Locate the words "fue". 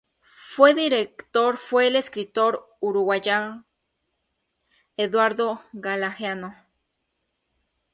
1.57-1.85